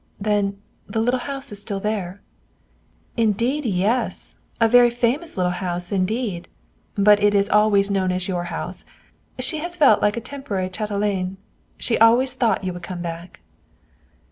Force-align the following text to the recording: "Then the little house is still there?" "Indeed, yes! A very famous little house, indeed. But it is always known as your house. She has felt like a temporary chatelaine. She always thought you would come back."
"Then 0.19 0.59
the 0.87 0.99
little 0.99 1.19
house 1.19 1.51
is 1.51 1.61
still 1.61 1.79
there?" 1.79 2.21
"Indeed, 3.17 3.65
yes! 3.65 4.35
A 4.59 4.67
very 4.67 4.89
famous 4.89 5.37
little 5.37 5.51
house, 5.51 5.91
indeed. 5.91 6.47
But 6.95 7.21
it 7.21 7.35
is 7.35 7.47
always 7.47 7.91
known 7.91 8.11
as 8.11 8.27
your 8.27 8.45
house. 8.45 8.83
She 9.37 9.59
has 9.59 9.77
felt 9.77 10.01
like 10.01 10.17
a 10.17 10.19
temporary 10.19 10.69
chatelaine. 10.69 11.37
She 11.77 11.99
always 11.99 12.33
thought 12.33 12.63
you 12.63 12.73
would 12.73 12.81
come 12.81 13.03
back." 13.03 13.41